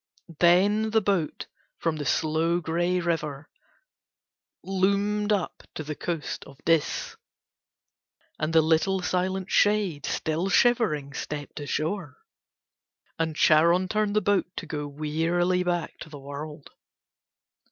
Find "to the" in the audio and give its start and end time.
5.75-5.93, 15.99-16.17